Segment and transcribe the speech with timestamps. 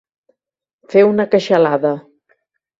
[0.95, 1.95] Fer una queixalada.